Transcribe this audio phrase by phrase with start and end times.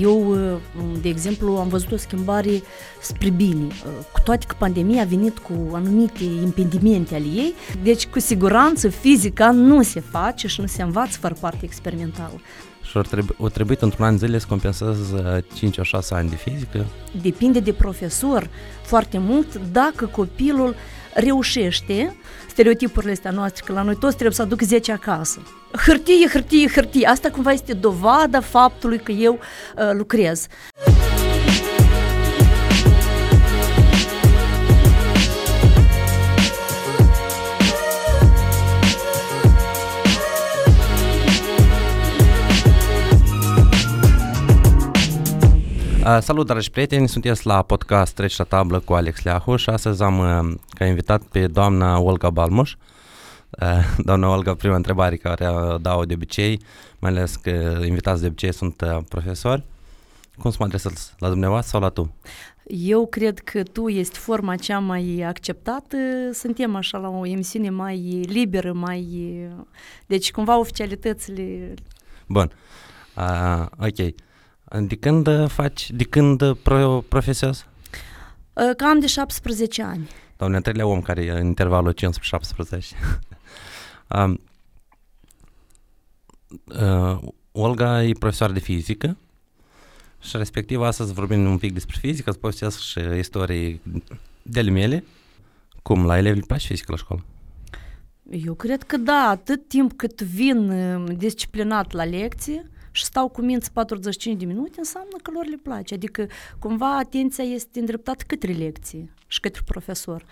[0.00, 0.36] Eu,
[1.00, 2.62] de exemplu, am văzut o schimbare
[3.00, 3.66] spre bine,
[4.12, 9.50] cu toate că pandemia a venit cu anumite impedimente ale ei, deci cu siguranță fizica
[9.50, 12.40] nu se face și nu se învață fără parte experimentală.
[12.82, 16.86] Și ar trebui, o trebuit într-un an zile să compenseze 5 6 ani de fizică?
[17.22, 18.50] Depinde de profesor
[18.82, 20.74] foarte mult dacă copilul
[21.16, 22.16] reușește
[22.48, 25.42] stereotipurile astea noastre, că la noi toți trebuie să aduc 10 acasă.
[25.86, 27.06] Hârtie, hârtie, hârtie.
[27.06, 29.32] Asta cumva este dovada faptului că eu
[29.76, 30.46] uh, lucrez.
[46.06, 47.08] Uh, salut, dragi prieteni!
[47.08, 51.22] Sunteți la podcast Treci la tablă cu Alex Leahu și astăzi am uh, ca invitat
[51.22, 52.74] pe doamna Olga Balmuș.
[53.60, 53.68] Uh,
[54.06, 56.60] doamna Olga, prima întrebare care o dau de obicei,
[56.98, 59.62] mai ales că invitați de obicei sunt uh, profesori.
[60.38, 62.14] Cum să mă adresez la dumneavoastră sau la tu?
[62.66, 65.96] Eu cred că tu ești forma cea mai acceptată.
[66.32, 69.28] Suntem așa la o emisiune mai liberă, mai...
[70.06, 71.74] Deci cumva oficialitățile...
[72.26, 72.52] Bun.
[73.16, 74.14] Uh, ok.
[74.80, 77.66] De când uh, faci, de când uh, pro, profesezi?
[78.52, 80.08] Uh, cam de 17 ani.
[80.36, 81.96] Doamne, treilea om care e în intervalul 15-17.
[84.16, 84.40] um,
[86.64, 87.18] uh,
[87.52, 89.16] Olga e profesor de fizică
[90.20, 93.80] și respectiv astăzi vorbim un pic despre fizică, îți povestesc și istorii
[94.42, 95.04] de ale mele.
[95.82, 97.24] Cum, la elevi le place fizică la școală?
[98.30, 103.72] Eu cred că da, atât timp cât vin disciplinat la lecție, și stau cu minți
[103.72, 105.94] 45 de minute, înseamnă că lor le place.
[105.94, 106.26] Adică,
[106.58, 110.24] cumva, atenția este îndreptată către lecție și către profesor.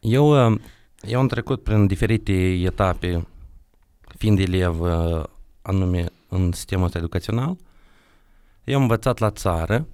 [0.00, 0.60] Eu, uh,
[1.02, 2.32] eu am trecut prin diferite
[2.64, 3.26] etape,
[4.16, 5.22] fiind elev uh,
[5.62, 7.56] anume în sistemul ăsta educațional.
[8.64, 9.86] Eu am învățat la țară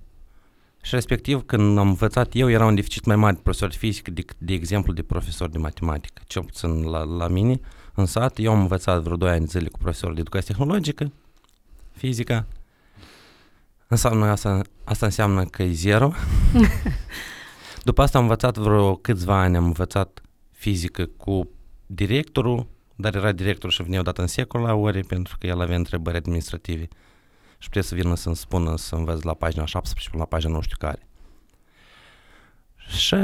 [0.82, 4.10] și respectiv când am învățat eu era un deficit mai mare de profesor de fizică
[4.10, 7.60] de, de exemplu de profesor de matematică, cel puțin la, la mine
[7.94, 8.38] în sat.
[8.38, 11.12] Eu am învățat vreo 2 ani de zile cu profesor de educație tehnologică,
[11.98, 12.46] fizica.
[13.86, 16.12] Înseamnă asta, asta înseamnă că e zero.
[17.88, 21.50] După asta am învățat vreo câțiva ani, am învățat fizică cu
[21.86, 22.66] directorul,
[22.96, 26.16] dar era directorul și venea odată în secol la ore pentru că el avea întrebări
[26.16, 26.88] administrative
[27.58, 30.60] și putea să vină să-mi spună să învăț la pagina 17 până la pagina nu
[30.60, 31.08] știu care.
[32.76, 33.14] Și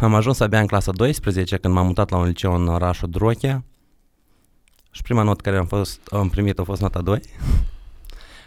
[0.00, 3.64] am ajuns abia în clasa 12 când m-am mutat la un liceu în orașul Drochea
[4.90, 7.20] și prima notă care am, fost, am primit a fost nota 2.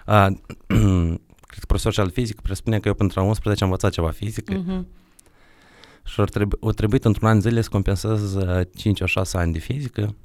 [0.08, 0.28] Uh,
[1.48, 4.64] cred că profesor al fizic presupune că eu pentru a 11 am învățat ceva fizică.
[4.64, 4.86] Uh-huh.
[6.04, 9.60] Și au trebu- o trebuit într-un an zile să compensez uh, 5 6 ani de
[9.60, 10.16] fizică,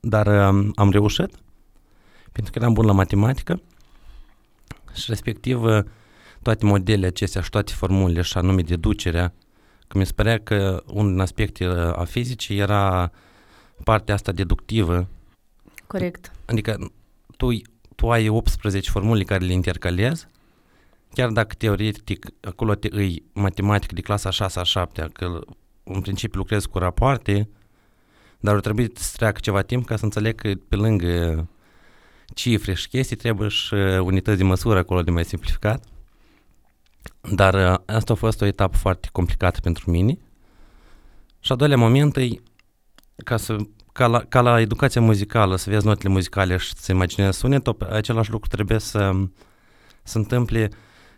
[0.00, 1.30] dar uh, am reușit
[2.32, 3.60] pentru că eram bun la matematică
[4.94, 5.84] și respectiv uh,
[6.42, 9.32] toate modelele acestea și toate formulele și anume deducerea,
[9.88, 13.10] că mi se părea că unul din aspecte uh, a fizicii era
[13.84, 15.08] partea asta deductivă
[15.86, 16.32] Corect.
[16.44, 16.92] Adică
[17.36, 17.48] tu,
[17.94, 20.28] tu ai 18 formule care le intercalezi,
[21.12, 25.40] chiar dacă teoretic acolo te îi matematică de clasa 6 7 că
[25.84, 27.48] în principiu lucrezi cu rapoarte,
[28.40, 31.46] dar ar trebui să treacă ceva timp ca să înțeleg că pe lângă
[32.34, 35.84] cifre și chestii trebuie și unități de măsură acolo de mai simplificat.
[37.32, 40.18] Dar uh, asta a fost o etapă foarte complicată pentru mine.
[41.40, 42.28] Și a doilea moment e
[43.24, 43.56] ca să
[43.96, 48.30] ca la, ca la educația muzicală, să vezi notele muzicale și să imaginezi sunetul, același
[48.30, 49.10] lucru trebuie să
[50.02, 50.70] se întâmple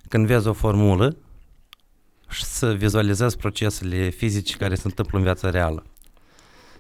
[0.09, 1.16] când vezi o formulă
[2.28, 5.84] și să vizualizezi procesele fizice care se întâmplă în viața reală.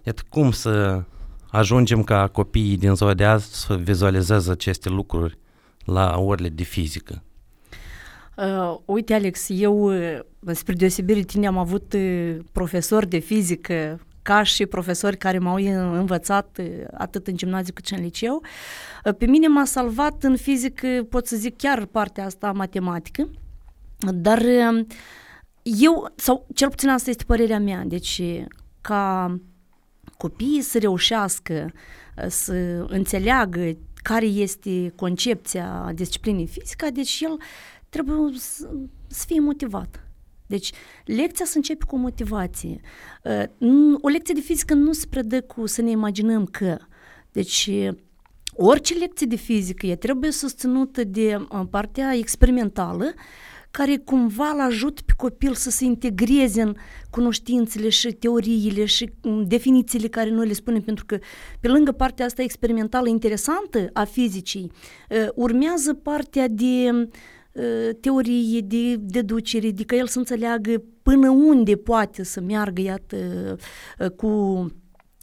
[0.02, 1.02] Iată cum să
[1.50, 5.38] ajungem ca copiii din ziua de azi să vizualizeze aceste lucruri
[5.84, 7.22] la orele de fizică.
[8.36, 10.20] Uh, uite, Alex, eu, uh,
[10.52, 15.54] spre deosebire tine, am avut uh, profesor de fizică ca și profesori care m-au
[15.92, 16.58] învățat
[16.92, 18.42] atât în gimnaziu cât și în liceu.
[19.18, 23.30] Pe mine m-a salvat în fizică, pot să zic chiar partea asta matematică,
[23.98, 24.42] dar
[25.62, 28.22] eu, sau cel puțin asta este părerea mea, deci
[28.80, 29.34] ca
[30.16, 31.72] copiii să reușească
[32.26, 37.36] să înțeleagă care este concepția disciplinei fizică, deci el
[37.88, 38.68] trebuie să,
[39.06, 40.07] să fie motivat.
[40.48, 40.72] Deci,
[41.04, 42.80] lecția să începe cu motivație.
[43.58, 46.76] Uh, o lecție de fizică nu se predă cu să ne imaginăm că.
[47.32, 47.70] Deci,
[48.52, 53.14] orice lecție de fizică e trebuie susținută de uh, partea experimentală
[53.70, 56.74] care cumva îl ajută pe copil să se integreze în
[57.10, 61.18] cunoștințele și teoriile și mm, definițiile care noi le spunem, pentru că
[61.60, 64.70] pe lângă partea asta experimentală interesantă a fizicii,
[65.10, 67.08] uh, urmează partea de uh,
[68.00, 73.16] teorie, de deducere, de că el să înțeleagă până unde poate să meargă, iată,
[74.16, 74.66] cu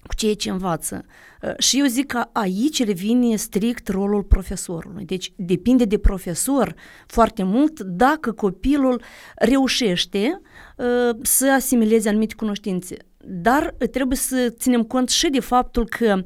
[0.08, 1.06] cu ceea ce învață.
[1.42, 5.06] Uh, și eu zic că aici revine strict rolul profesorului.
[5.06, 6.76] Deci depinde de profesor
[7.08, 9.02] foarte mult dacă copilul
[9.36, 10.42] reușește
[10.78, 12.98] uh, să asimileze anumite cunoștințe.
[13.18, 16.24] Dar trebuie să ținem cont și de faptul că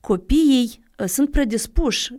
[0.00, 2.12] copiii uh, sunt predispuși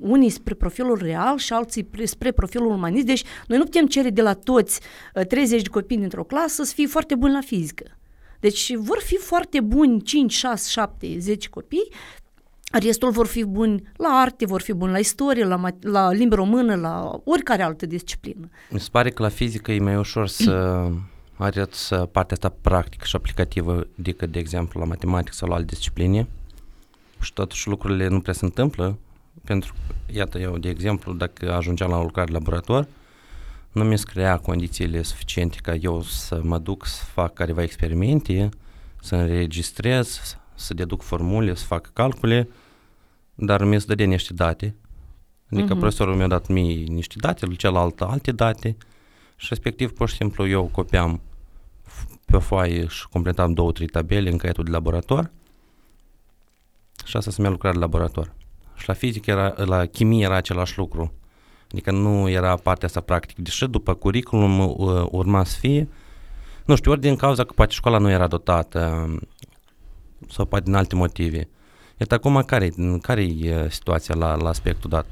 [0.00, 3.06] unii spre profilul real și alții spre profilul umanist.
[3.06, 4.80] Deci noi nu putem cere de la toți
[5.28, 7.84] 30 de copii dintr-o clasă să fie foarte buni la fizică.
[8.40, 11.92] Deci vor fi foarte buni 5, 6, 7, 10 copii,
[12.72, 16.74] restul vor fi buni la arte, vor fi buni la istorie, la, la limbi română,
[16.74, 18.48] la oricare altă disciplină.
[18.70, 20.86] Mi se pare că la fizică e mai ușor să
[21.36, 26.26] arăți partea asta practică și aplicativă decât, de exemplu, la matematică sau la alte discipline.
[27.20, 28.98] Și totuși lucrurile nu prea se întâmplă,
[29.44, 32.88] pentru că, iată, eu, de exemplu, dacă ajungeam la o lucrare laborator,
[33.72, 38.48] nu mi-s crea condițiile suficiente ca eu să mă duc să fac careva experimente,
[39.00, 40.20] să înregistrez,
[40.54, 42.48] să deduc formule, să fac calcule,
[43.34, 44.74] dar mi se dădea niște date.
[45.50, 45.78] Adică uh-huh.
[45.78, 48.76] profesorul mi-a dat mie niște date, celălalt alte date
[49.36, 51.20] și respectiv pur și simplu eu copiam
[52.24, 55.30] pe o foaie și completam două, trei tabele în caietul de laborator
[57.06, 58.32] și asta se mi-a lucrat de laborator.
[58.76, 61.12] Și la fizică era, la chimie era același lucru.
[61.70, 65.88] Adică nu era partea asta practică, deși după curriculum uh, urma să fie,
[66.64, 69.10] nu știu, ori din cauza că poate școala nu era dotată
[70.28, 71.48] sau poate din alte motive.
[71.96, 72.70] Iată acum care,
[73.02, 75.06] care e situația la, la aspectul dat?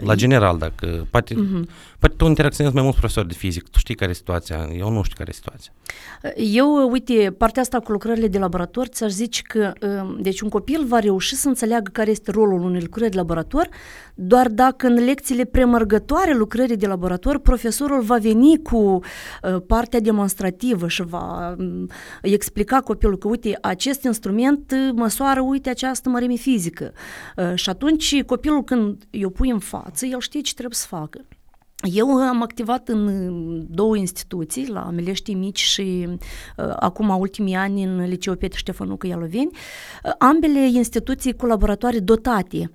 [0.00, 1.68] La general, dacă poate, uh-huh.
[2.04, 5.02] Poate tu interacționezi mai mulți profesori de fizic, tu știi care e situația, eu nu
[5.02, 5.72] știu care e situația.
[6.36, 10.84] Eu, uite, partea asta cu lucrările de laborator, ți-aș zice că, um, deci un copil
[10.84, 13.68] va reuși să înțeleagă care este rolul unei lucrări de laborator,
[14.14, 20.88] doar dacă în lecțiile premărgătoare lucrării de laborator, profesorul va veni cu uh, partea demonstrativă
[20.88, 21.88] și va um,
[22.22, 26.92] explica copilul că, uite, acest instrument uh, măsoară, uite, această mărime fizică.
[27.36, 31.20] Uh, și atunci copilul când eu pui în față, el știe ce trebuie să facă.
[31.92, 38.04] Eu am activat în două instituții, la Melești Mici și uh, acum ultimii ani în
[38.04, 42.70] Liceul Petru Ștefănucă Ialoveni, uh, ambele instituții colaboratoare dotate.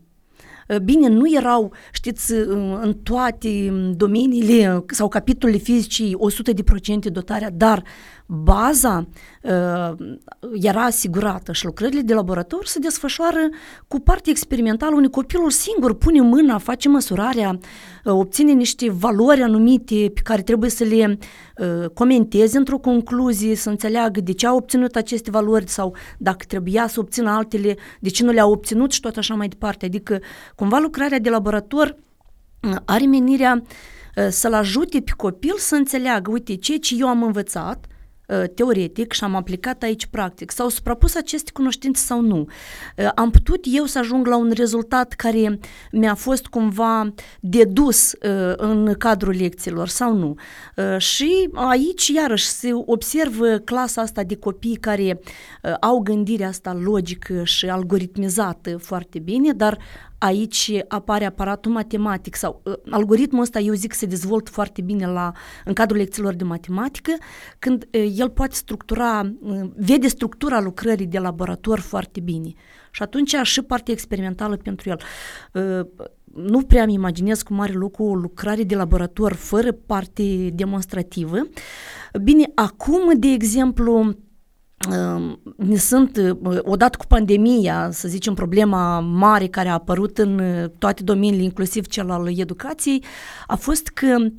[0.68, 7.84] Uh, Bine, nu erau, știți, uh, în toate domeniile sau capitolele fizicii 100% dotarea, dar
[8.32, 9.08] baza
[9.42, 10.08] uh,
[10.54, 13.50] era asigurată și lucrările de laborator se desfășoară
[13.88, 20.12] cu parte experimentală unde copilul singur pune mâna, face măsurarea, uh, obține niște valori anumite
[20.14, 21.18] pe care trebuie să le
[21.58, 26.88] uh, comenteze într-o concluzie, să înțeleagă de ce a obținut aceste valori sau dacă trebuia
[26.88, 29.86] să obțină altele, de ce nu le-a obținut și tot așa mai departe.
[29.86, 30.20] Adică
[30.56, 31.96] cumva lucrarea de laborator
[32.62, 33.62] uh, are menirea
[34.16, 37.96] uh, să-l ajute pe copil să înțeleagă, uite, ce ce eu am învățat, Uh,
[38.56, 40.52] teoretic și am aplicat aici practic.
[40.52, 42.48] S-au suprapus aceste cunoștințe sau nu?
[42.98, 45.60] Uh, am putut eu să ajung la un rezultat care
[45.92, 50.36] mi-a fost cumva dedus uh, în cadrul lecțiilor sau nu?
[50.98, 55.20] Și aici iarăși se observă clasa asta de copii care
[55.80, 59.78] au gândirea asta logică și algoritmizată foarte bine, dar
[60.20, 65.32] aici apare aparatul matematic sau uh, algoritmul ăsta eu zic se dezvoltă foarte bine la,
[65.66, 67.12] în cadrul lecțiilor de matematică
[67.60, 72.54] când uh, el poate structura, uh, vede structura lucrării de laborator foarte bine
[72.92, 75.00] și atunci și partea experimentală pentru el.
[75.54, 81.38] Uh, nu prea îmi imaginez cum are loc o lucrare de laborator fără parte demonstrativă.
[82.22, 84.16] Bine, acum, de exemplu,
[85.56, 90.42] ne sunt, odată cu pandemia, să zicem, problema mare care a apărut în
[90.78, 93.04] toate domeniile, inclusiv cel al educației,
[93.48, 94.32] a fost că uh,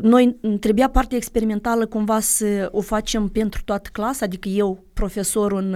[0.00, 5.74] noi trebuia partea experimentală cumva să o facem pentru toată clasa, adică eu, profesorul în,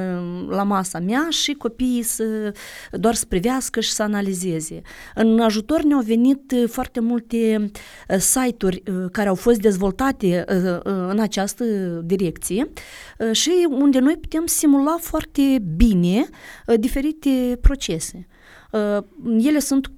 [0.48, 2.52] la masa mea și copiii să
[2.90, 4.80] doar să privească și să analizeze.
[5.14, 7.70] În ajutor ne-au venit foarte multe
[8.18, 10.44] site-uri care au fost dezvoltate
[10.82, 11.64] în această
[12.04, 12.70] direcție
[13.32, 16.28] și unde noi putem simula foarte bine
[16.76, 18.26] diferite procese.
[19.38, 19.90] Ele sunt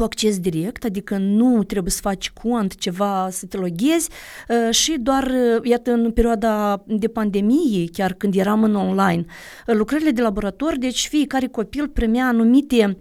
[0.00, 4.08] cu acces direct, adică nu trebuie să faci cont ceva, să te loghezi
[4.48, 9.24] uh, și doar, uh, iată, în perioada de pandemie, chiar când eram în online,
[9.66, 12.96] uh, lucrările de laborator, deci fiecare copil primea anumite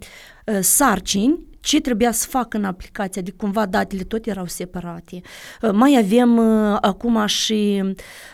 [0.59, 5.21] sarcini ce trebuia să facă în aplicație, adică cumva datele tot erau separate.
[5.61, 7.83] Uh, mai avem uh, acum și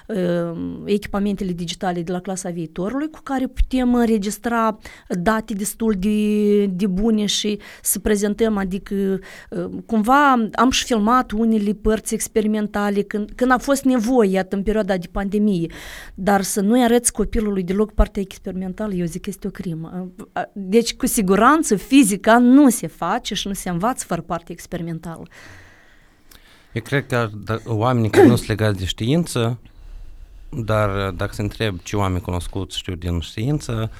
[0.07, 4.77] uh, echipamentele digitale de la clasa viitorului cu care putem înregistra
[5.09, 9.19] date destul de, de bune și să prezentăm, adică
[9.85, 14.97] cumva am și filmat unele părți experimentale când, când a fost nevoie, iată, în perioada
[14.97, 15.71] de pandemie,
[16.13, 20.11] dar să nu-i arăți copilului deloc partea experimentală, eu zic că este o crimă.
[20.53, 25.23] Deci, cu siguranță, fizica nu se face și nu se învață fără parte experimentală.
[26.71, 29.59] Eu cred că da, oamenii care nu sunt legați de știință,
[30.49, 33.91] dar dacă se întreb ce oameni cunoscuți știu din știință,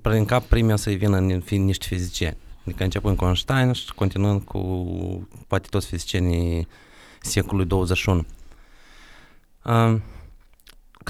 [0.00, 2.36] prin cap primii să-i vină fi niște fizicieni.
[2.64, 4.58] Adică începând cu Einstein și continuând cu
[5.46, 6.68] poate toți fizicienii
[7.20, 8.26] secolului 21.
[9.64, 10.02] Um,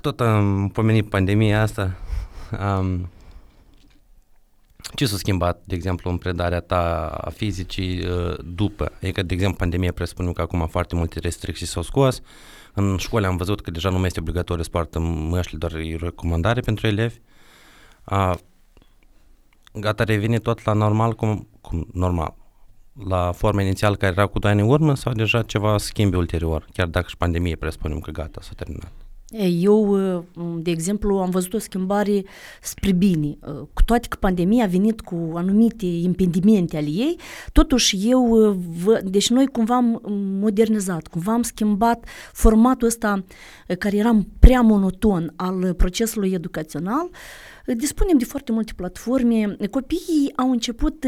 [0.01, 1.97] tot am pomenit pandemia asta,
[2.79, 3.09] um,
[4.95, 8.93] ce s-a schimbat, de exemplu, în predarea ta a fizicii uh, după?
[8.97, 12.21] Adică, de exemplu, pandemia presupune că acum foarte multe restricții s-au scos.
[12.75, 15.97] În școli am văzut că deja nu mai este obligatoriu să poartă mășli, doar e
[16.01, 17.19] recomandare pentru elevi.
[18.05, 18.39] A,
[19.73, 22.35] gata, revine tot la normal, cum, cum normal,
[23.07, 26.67] la forma inițială care era cu 2 ani în urmă sau deja ceva schimbi ulterior,
[26.73, 29.04] chiar dacă și pandemie presupunem că gata, s-a terminat?
[29.61, 29.97] Eu,
[30.59, 32.25] de exemplu, am văzut o schimbare
[32.63, 33.39] spre bine.
[33.73, 37.19] Cu toate că pandemia a venit cu anumite impedimente ale ei,
[37.53, 38.57] totuși eu,
[39.05, 40.01] deci noi cumva am
[40.41, 43.25] modernizat, cumva am schimbat formatul ăsta
[43.79, 47.11] care era prea monoton al procesului educațional.
[47.77, 49.57] Dispunem de foarte multe platforme.
[49.71, 51.07] Copiii au început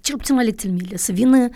[0.00, 1.48] cel puțin la lecțiile mele, să vină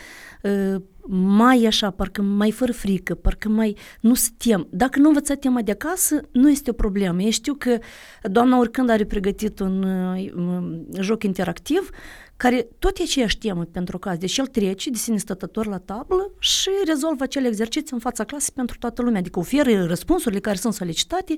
[0.42, 4.66] uh, mai așa, parcă mai fără frică, parcă mai nu se tem.
[4.70, 7.22] Dacă nu învăța tema de acasă, nu este o problemă.
[7.22, 7.78] Eu știu că
[8.22, 11.90] doamna oricând are pregătit un uh, joc interactiv
[12.36, 14.18] care tot e aceeași temă pentru caz.
[14.18, 18.52] Deci el trece de sine stătător la tablă și rezolvă acel exercițiu în fața clasei
[18.54, 21.34] pentru toată lumea, adică oferă răspunsurile care sunt solicitate,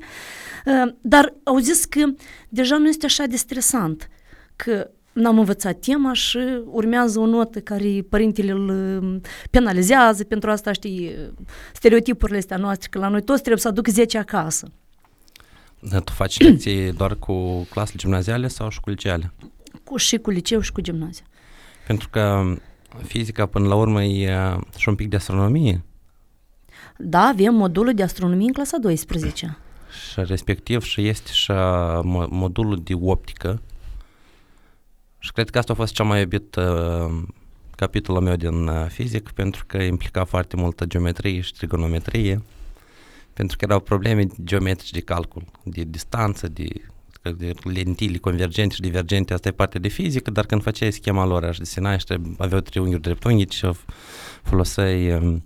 [0.66, 2.04] uh, dar au zis că
[2.48, 4.08] deja nu este așa de stresant,
[4.56, 10.72] că n-am învățat tema și urmează o notă care părintele îl um, penalizează pentru asta,
[10.72, 11.16] știi,
[11.72, 14.70] stereotipurile astea noastre, că la noi toți trebuie să aduc 10 acasă.
[15.80, 19.32] Da, tu faci lecții doar cu clasele gimnaziale sau și cu liceale?
[19.84, 21.24] Cu, și cu liceu și cu gimnaziu.
[21.86, 22.54] Pentru că
[23.02, 25.84] fizica până la urmă e și un pic de astronomie.
[26.96, 29.58] Da, avem modulul de astronomie în clasa 12.
[30.10, 31.52] Și respectiv și este și
[32.28, 33.62] modulul de optică,
[35.22, 37.22] și cred că asta a fost cea mai iubit uh,
[37.76, 42.42] capitolul meu din uh, fizic, pentru că implica foarte multă geometrie și trigonometrie,
[43.32, 46.68] pentru că erau probleme geometrice de calcul, de distanță, de,
[47.36, 51.44] de lentili convergente și divergente, asta e parte de fizică, dar când făceai schema lor,
[51.44, 52.04] aș desena și
[52.38, 53.70] aveau triunghiuri dreptunghici și
[54.42, 55.44] foloseai um,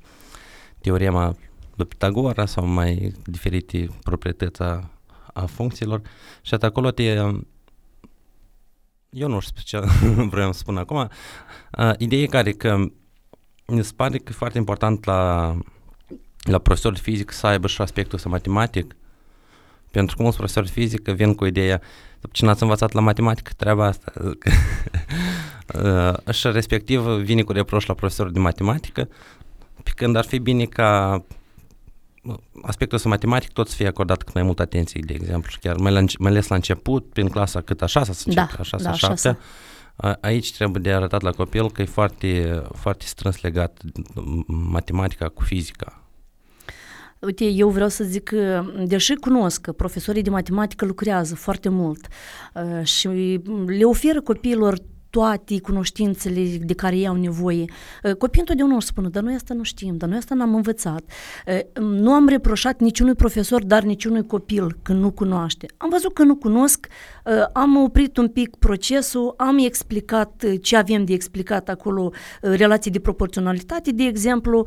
[0.81, 1.37] teorema
[1.75, 4.91] lui Pitagora sau mai diferite proprietăți a,
[5.33, 6.03] a funcțiilor.
[6.43, 7.21] Și acolo te
[9.15, 9.87] eu nu știu ce
[10.35, 11.09] vreau să spun acum.
[11.79, 12.77] Uh, ideea e care că
[13.67, 15.55] mi se pare că e foarte important la,
[16.43, 18.97] la profesor de fizică să aibă și aspectul ăsta matematic,
[19.91, 21.81] pentru că mulți profesori de fizică vin cu ideea
[22.21, 24.13] după ce n-ați învățat la matematică treaba asta.
[26.27, 29.09] uh, și respectiv vine cu reproș la profesorul de matematică,
[29.83, 31.23] pe când ar fi bine ca
[32.63, 35.93] aspectul ăsta matematic tot să fie acordat cât mai mult atenție, de exemplu, chiar mai,
[35.93, 38.97] la, mai ales la început, prin clasa cât a șasea, să da, a șasea, da,
[38.97, 39.39] șaptea,
[40.21, 43.81] aici trebuie de arătat la copil că e foarte, foarte strâns legat
[44.47, 45.99] matematica cu fizica.
[47.19, 52.07] Uite, eu vreau să zic că, deși cunosc că profesorii de matematică lucrează foarte mult
[52.55, 53.09] uh, și
[53.67, 54.79] le oferă copiilor
[55.15, 57.65] toate cunoștințele de care ei au nevoie.
[58.03, 61.03] Uh, copiii întotdeauna o spună, dar noi asta nu știm, dar noi asta n-am învățat.
[61.47, 65.67] Uh, nu am reproșat niciunui profesor, dar niciunui copil că nu cunoaște.
[65.77, 66.87] Am văzut că nu cunosc,
[67.25, 72.99] uh, am oprit un pic procesul, am explicat ce avem de explicat acolo, relații de
[72.99, 74.67] proporționalitate, de exemplu,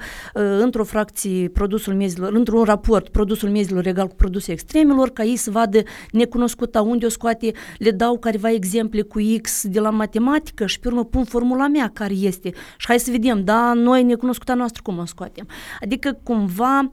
[0.60, 5.52] într-o fracție produsul miezilor, într-un raport produsul miezilor egal cu produsul extremilor, ca ei să
[5.52, 10.66] vadă necunoscuta unde o scoate, le dau careva exemple cu X de la matematică, matematică
[10.66, 14.54] și pe urmă pun formula mea care este și hai să vedem, da, noi necunoscuta
[14.54, 15.48] noastră cum o scoatem.
[15.82, 16.92] Adică cumva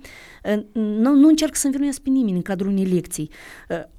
[0.73, 3.31] nu, nu încerc să învinuiesc pe nimeni în cadrul unei lecții.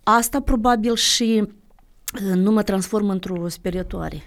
[0.04, 1.48] Asta probabil și
[2.36, 4.22] nu mă transform într-o sperietoare.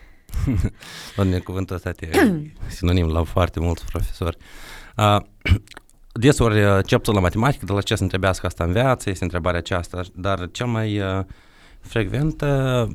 [1.16, 2.10] Doamne, cuvântul ăsta e
[2.76, 4.36] sinonim la foarte mulți profesori.
[4.96, 5.16] Uh,
[6.12, 10.00] desori ce la matematică, de la ce să întrebească asta în viață, este întrebarea aceasta,
[10.14, 11.24] dar cel mai uh,
[11.80, 12.88] frecvent uh,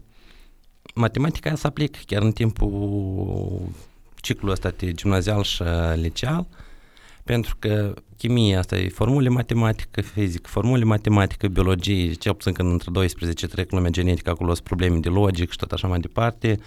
[0.95, 3.69] matematica aia se aplică chiar în timpul
[4.15, 5.63] ciclului ăsta de gimnazial și
[5.95, 6.45] liceal,
[7.23, 12.91] pentru că chimia asta e formule matematică, fizică, formule matematică, biologie, cel puțin când între
[12.91, 16.59] 12 trec lumea genetică, acolo sunt probleme de logic și tot așa mai departe.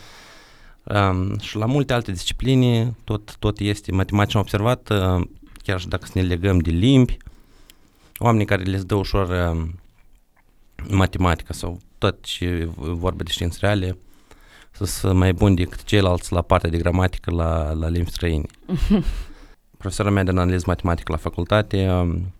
[0.82, 4.36] Um, și la multe alte discipline tot, tot este matematică.
[4.36, 5.26] Am observat, uh,
[5.62, 7.16] chiar și dacă să ne legăm de limbi,
[8.18, 9.68] oamenii care le dă ușor uh,
[10.88, 13.98] matematica sau tot ce vorbe de științe reale,
[14.84, 18.46] sunt mai buni decât ceilalți la partea de gramatică la, la limbi străine.
[19.78, 22.32] Profesorul mea de analiză matematică la facultate um,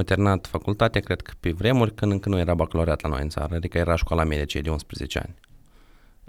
[0.00, 3.28] a terminat facultatea, cred că pe vremuri, când încă nu era bacalaureat la noi în
[3.28, 5.34] țară, adică era școala medie cei de 11 ani.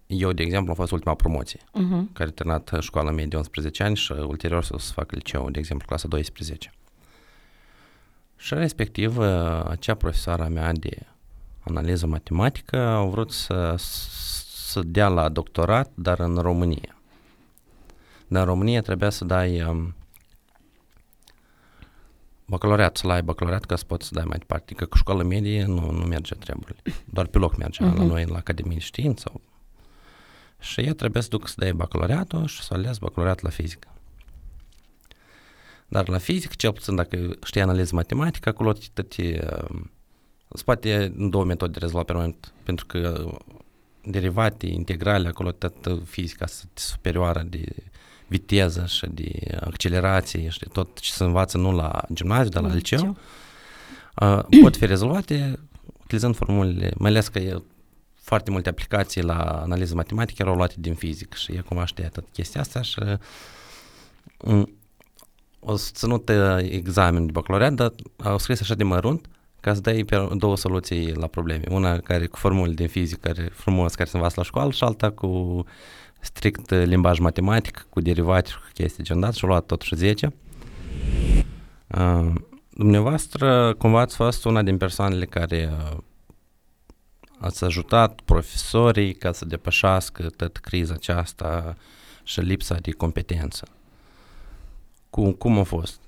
[0.05, 2.13] Eu, de exemplu, am fost ultima promoție, uh-huh.
[2.13, 5.59] care a terminat școala medie de 11 ani și ulterior să, să fac liceu, de
[5.59, 6.71] exemplu, clasa 12.
[8.37, 9.25] Și respectiv, uh,
[9.67, 10.97] acea profesoara mea de
[11.59, 13.75] analiză matematică a vrut să,
[14.71, 16.95] să dea la doctorat, dar în România.
[18.27, 19.95] Dar în România trebuia să dai um,
[22.45, 24.73] bacalaureat, să ai bacalaureat ca să poți să dai mai departe.
[24.73, 26.81] Că cu școală medie nu, nu merge treburile.
[27.05, 27.95] Doar pe loc merge uh-huh.
[27.95, 28.05] la mhm.
[28.05, 29.41] noi, la Academie de Știință.
[30.59, 33.87] Și ea trebuie să duc să dai bacalaureatul și să ales bacalaureat la fizică.
[35.87, 39.39] Dar la fizică, cel puțin dacă știi analiză matematică, acolo te, te,
[40.49, 43.29] spate în două metode de rezolvat permanent, pentru că
[44.03, 47.65] derivate, integrale, acolo tot fizica superioară de
[48.27, 52.74] viteză și de accelerație și de tot ce se învață nu la gimnaziu, dar la
[52.74, 53.17] liceu,
[54.15, 55.60] uh, pot fi rezolvate
[56.03, 57.62] utilizând formulele, mai ales că e
[58.22, 62.62] foarte multe aplicații la analiză matematică erau luate din fizică și acum știa tot chestia
[62.62, 63.00] asta și
[64.38, 64.72] um,
[65.60, 67.93] o ținut examen de bacalaureat, dar
[68.24, 69.29] au scris așa de mărunt
[69.61, 71.63] ca să dai două soluții la probleme.
[71.69, 75.11] Una care cu formule din fizică, care frumos, care se învață la școală și alta
[75.11, 75.63] cu
[76.19, 80.33] strict limbaj matematic, cu derivate și cu chestii gen dat și luat totuși 10.
[81.87, 82.33] Uh,
[82.69, 85.97] dumneavoastră cumva ați fost una din persoanele care uh,
[87.39, 91.75] ați ajutat profesorii ca să depășească tot criza aceasta
[92.23, 93.67] și lipsa de competență.
[95.09, 95.99] Cum, cum a fost?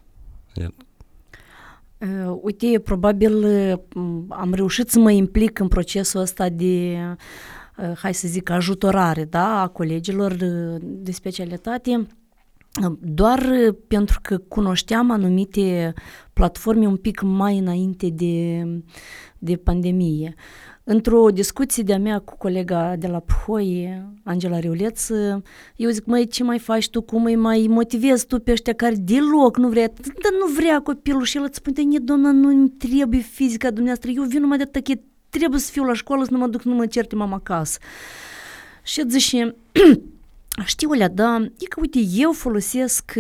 [2.04, 3.74] Uh, uite, probabil uh,
[4.30, 6.98] am reușit să mă implic în procesul ăsta de,
[7.78, 10.34] uh, hai să zic, ajutorare da, a colegilor
[10.82, 12.08] de specialitate
[13.00, 13.44] doar
[13.88, 15.94] pentru că cunoșteam anumite
[16.34, 18.64] platforme un pic mai înainte de,
[19.38, 20.36] de pandemie.
[20.86, 25.10] Într-o discuție de-a mea cu colega de la Phoi, Angela Riuleț,
[25.76, 28.96] eu zic, măi, ce mai faci tu, cum îi mai motivezi tu pe ăștia care
[28.96, 33.20] deloc nu vrea, dar nu vrea copilul și el îți spune, nie, doamna, nu trebuie
[33.20, 36.48] fizica dumneavoastră, eu vin numai de atât, trebuie să fiu la școală, să nu mă
[36.48, 37.80] duc, nu mă certe mama acasă.
[38.84, 39.56] Și zice,
[40.66, 43.14] Știu, Olea, da, e că, uite, eu folosesc,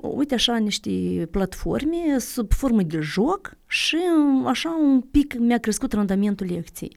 [0.00, 0.90] uite așa, niște
[1.30, 3.96] platforme sub formă de joc și
[4.44, 6.96] așa un pic mi-a crescut randamentul lecției.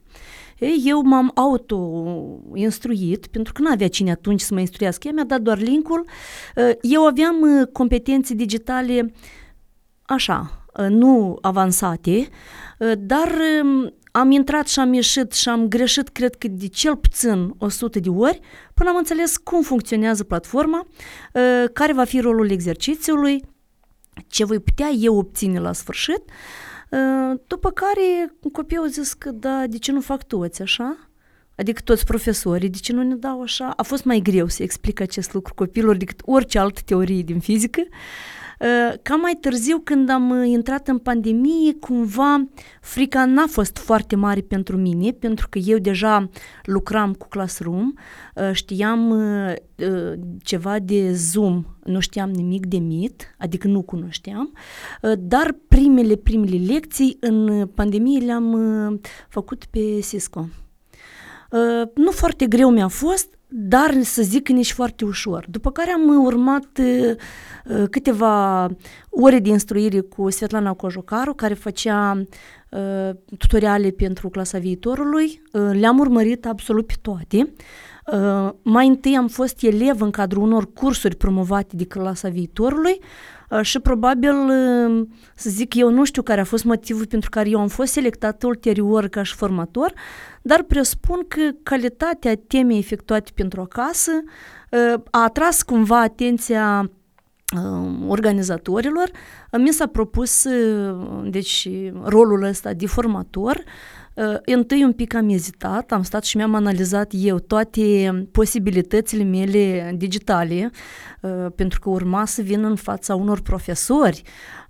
[0.58, 5.24] Ei, eu m-am auto-instruit, pentru că nu avea cine atunci să mă instruiască, ea mi-a
[5.24, 6.06] dat doar linkul.
[6.80, 9.12] Eu aveam competențe digitale
[10.02, 12.28] așa, nu avansate,
[12.98, 13.32] dar
[14.12, 18.08] am intrat și am ieșit și am greșit, cred că de cel puțin 100 de
[18.08, 18.40] ori,
[18.74, 20.86] până am înțeles cum funcționează platforma,
[21.34, 23.42] ă, care va fi rolul exercițiului,
[24.26, 26.22] ce voi putea eu obține la sfârșit,
[26.92, 26.98] ă,
[27.46, 30.96] după care copiii au zis că da, de ce nu fac toți așa?
[31.56, 33.72] Adică toți profesorii, de ce nu ne dau așa?
[33.76, 37.80] A fost mai greu să explic acest lucru copilor decât orice altă teorie din fizică.
[37.80, 38.41] Uh, Ă,
[39.02, 42.48] cam mai târziu, când am ă, intrat în pandemie, cumva
[42.80, 46.30] frica n-a fost foarte mare pentru mine, pentru că eu deja
[46.64, 47.92] lucram cu Classroom,
[48.36, 49.14] ă, știam
[50.42, 54.52] ceva de Zoom, nu știam nimic de Meet, adică nu cunoșteam,
[55.18, 60.48] dar primele, primele lecții în pandemie le-am făcut pe Cisco.
[61.94, 65.46] Nu foarte greu mi-a fost, dar să zic că nici foarte ușor.
[65.48, 68.68] După care am urmat uh, câteva
[69.10, 72.24] ore de instruire cu Svetlana Cojocaru, care făcea
[72.70, 75.42] uh, tutoriale pentru clasa viitorului.
[75.52, 77.52] Uh, le-am urmărit absolut pe toate.
[78.12, 83.06] Uh, mai întâi am fost elev în cadrul unor cursuri promovate de clasa viitorului uh,
[83.60, 87.60] și probabil, uh, să zic, eu nu știu care a fost motivul pentru care eu
[87.60, 89.92] am fost selectat ulterior ca și formator,
[90.42, 94.10] dar presupun că calitatea temei efectuate pentru acasă
[95.10, 96.90] a atras cumva atenția
[98.06, 99.10] organizatorilor.
[99.58, 100.46] Mi s-a propus,
[101.24, 101.68] deci,
[102.04, 104.01] rolul ăsta de formator Uh,
[104.44, 110.70] întâi un pic am ezitat, am stat și mi-am analizat eu toate posibilitățile mele digitale,
[111.20, 114.22] uh, pentru că urma să vin în fața unor profesori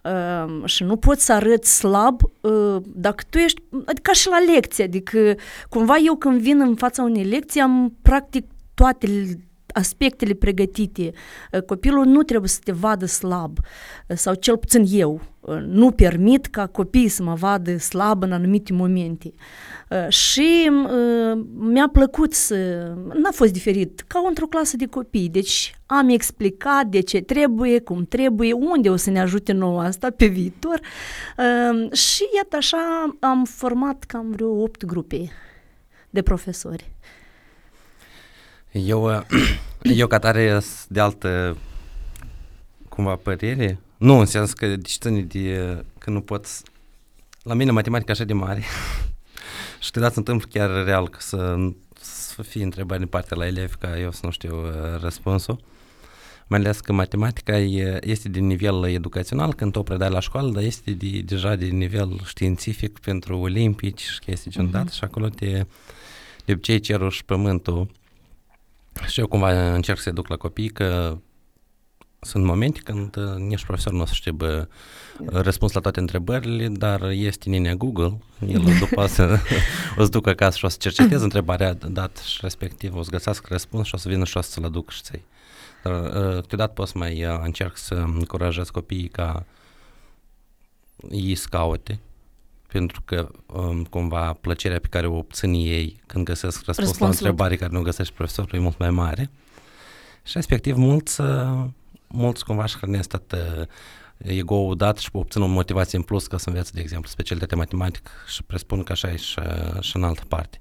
[0.02, 2.20] uh, și nu poți să arăți slab
[2.84, 5.34] dacă tu ești, adică ca și la lecție, adică
[5.68, 9.06] cumva eu când vin în fața unei lecții am practic toate
[9.72, 11.12] aspectele pregătite.
[11.66, 13.58] Copilul nu trebuie să te vadă slab,
[14.08, 15.20] sau cel puțin eu
[15.66, 19.32] nu permit ca copiii să mă vadă slab în anumite momente.
[20.08, 20.70] Și
[21.54, 22.56] mi-a plăcut să...
[23.22, 25.28] N-a fost diferit, ca într-o clasă de copii.
[25.28, 30.10] Deci am explicat de ce trebuie, cum trebuie, unde o să ne ajute nouă asta
[30.10, 30.80] pe viitor.
[31.92, 35.30] Și iată așa am format cam vreo opt grupe
[36.10, 36.92] de profesori.
[38.72, 39.24] Eu,
[39.82, 41.56] eu ca tare de altă
[42.88, 46.46] cumva părere, nu în sens că deci de că nu pot
[47.42, 48.62] la mine matematica așa de mare
[49.80, 51.56] și câteodată se întâmplă chiar real că să,
[52.00, 55.60] să fie întrebări din partea la elevi ca eu să nu știu uh, răspunsul.
[56.46, 60.62] Mai ales că matematica e, este de nivel educațional când o predai la școală, dar
[60.62, 64.92] este de, deja de nivel științific pentru olimpici și chestii genul uh-huh.
[64.92, 65.66] și acolo te,
[66.44, 67.90] de obicei cerul și pământul
[69.06, 71.18] și eu cumva încerc să duc la copii că
[72.24, 74.68] sunt momente când uh, nici profesor nu o să știe bă,
[75.26, 79.38] răspuns la toate întrebările, dar este ninea Google, el după să
[79.96, 83.46] o să ducă acasă și o să cerceteze întrebarea dat și respectiv o să găsească
[83.50, 85.22] răspuns și o să vină și o să-l aduc și ți
[85.82, 89.44] Dar uh, câteodată pot să mai uh, încerc să încurajez copiii ca
[91.10, 91.98] ei să caute,
[92.72, 97.04] pentru că um, cumva plăcerea pe care o obțin ei când găsesc răspuns Răspunsul.
[97.04, 99.30] la întrebare care nu găsești profesorul e mult mai mare.
[100.22, 101.64] Și respectiv mulți, uh,
[102.06, 103.66] mulți cumva își hrănesc tot uh,
[104.16, 108.10] ego-ul dat și obțin o motivație în plus ca să învețe, de exemplu, specialitate matematică
[108.26, 110.60] și presupun că așa e și, uh, și în altă parte.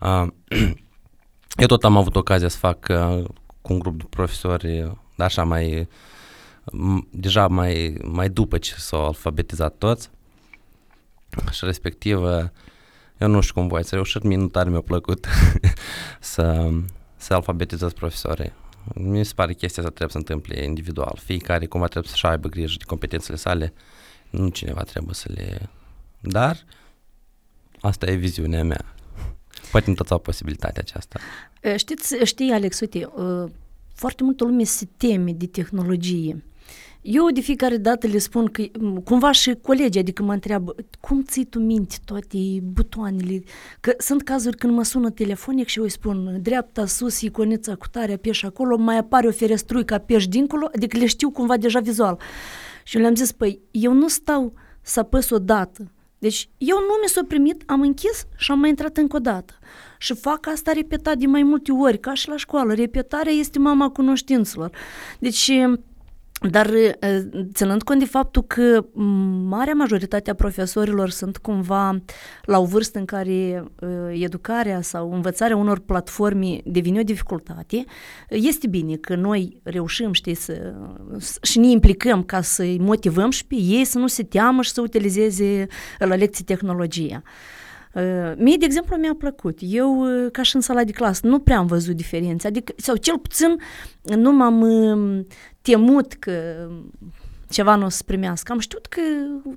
[0.00, 0.26] Uh,
[1.62, 3.24] eu tot am avut ocazia să fac uh,
[3.60, 5.88] cu un grup de profesori, dar așa mai,
[7.10, 10.10] deja mai, mai după ce s-au alfabetizat toți,
[11.50, 12.18] și respectiv
[13.22, 15.26] eu nu știu cum voi să reușit, mie nu tare mi-a plăcut
[16.20, 16.70] să,
[17.16, 18.52] să alfabetizez profesorii.
[18.94, 21.18] Mi se pare chestia asta trebuie să întâmple individual.
[21.24, 23.72] Fiecare cumva trebuie să-și aibă grijă de competențele sale,
[24.30, 25.70] nu cineva trebuie să le...
[26.20, 26.64] Dar
[27.80, 28.94] asta e viziunea mea.
[29.70, 31.20] Poate nu toți au posibilitatea aceasta.
[31.76, 33.08] Știți, știi, Alex, uite,
[33.94, 36.44] foarte multă lume se teme de tehnologie
[37.02, 38.62] eu de fiecare dată le spun că
[39.04, 43.42] cumva și colegii, adică mă întreabă cum ții tu minte toate butoanele?
[43.80, 47.86] Că sunt cazuri când mă sună telefonic și eu îi spun dreapta, sus, iconița cu
[47.90, 52.18] tare, apeși acolo, mai apare o ferestruică, apeși dincolo, adică le știu cumva deja vizual.
[52.84, 57.08] Și le-am zis, păi eu nu stau să apăs o dată, deci eu nu mi
[57.08, 59.54] s-a primit, am închis și am mai intrat încă o dată.
[59.98, 62.74] Și fac asta repetat de mai multe ori, ca și la școală.
[62.74, 64.70] Repetarea este mama cunoștințelor.
[65.18, 65.50] Deci
[66.50, 66.70] dar
[67.52, 68.84] ținând cont de faptul că
[69.44, 72.02] marea majoritate a profesorilor sunt cumva
[72.44, 73.64] la o vârstă în care
[74.12, 77.84] educarea sau învățarea unor platforme devine o dificultate,
[78.28, 80.74] este bine că noi reușim, știi, să,
[81.42, 84.80] și ne implicăm ca să-i motivăm și pe ei să nu se teamă și să
[84.80, 85.66] utilizeze
[85.98, 87.22] la lecții tehnologia.
[88.36, 89.58] Mie, de exemplu, mi-a plăcut.
[89.60, 92.46] Eu, ca și în sala de clasă, nu prea am văzut diferențe.
[92.46, 93.56] Adică, sau cel puțin
[94.16, 94.64] nu m-am
[95.62, 96.68] temut că
[97.52, 98.52] ceva nu o să primească.
[98.52, 99.00] Am știut că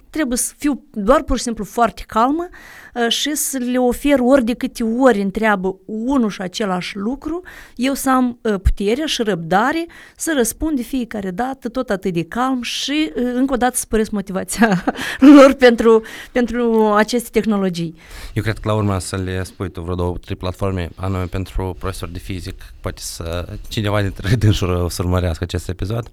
[0.10, 2.48] trebuie să fiu doar pur și simplu foarte calmă
[2.94, 7.42] uh, și să le ofer ori de câte ori întreabă unul și același lucru,
[7.76, 12.24] eu să am uh, puterea și răbdare să răspund de fiecare dată tot atât de
[12.24, 14.84] calm și uh, încă o dată să păresc motivația
[15.36, 17.96] lor pentru, pentru aceste tehnologii.
[18.34, 21.76] Eu cred că la urmă să le spui tu vreo două, trei platforme anume pentru
[21.80, 26.12] profesori de fizic, poate să cineva dintre dânșuri o să urmărească acest episod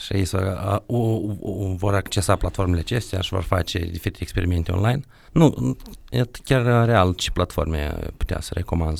[0.00, 0.98] și ei să, uh,
[1.40, 5.00] uh, vor accesa platformele acestea și vor face diferite experimente online.
[5.32, 5.76] Nu,
[6.10, 8.98] e chiar real ce platforme putea să recomand.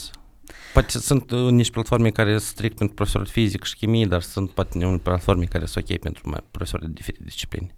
[0.72, 4.50] Poate sunt niște platforme care sunt strict pentru profesori de fizic și chimie, dar sunt
[4.50, 7.74] poate platforme care sunt ok pentru profesori de diferite discipline.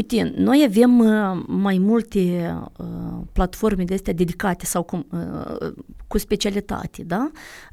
[0.00, 2.86] Uite, noi avem uh, mai multe uh,
[3.32, 5.72] platforme de astea dedicate sau cu, uh,
[6.06, 7.30] cu specialitate, da?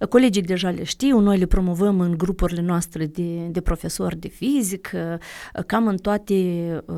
[0.09, 5.19] Colegii deja le știu, noi le promovăm în grupurile noastre de, de profesori de fizică,
[5.65, 6.35] cam în toate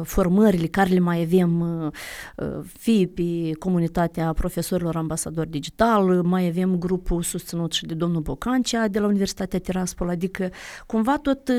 [0.04, 1.64] formările care le mai avem,
[2.78, 9.00] fie pe comunitatea profesorilor ambasadori digital, mai avem grupul susținut și de domnul Bocancea de
[9.00, 10.50] la Universitatea Tiraspol, adică
[10.86, 11.50] cumva tot